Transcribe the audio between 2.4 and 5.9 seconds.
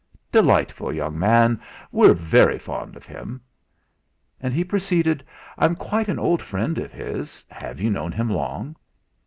fond of him." And he proceeded: "I'm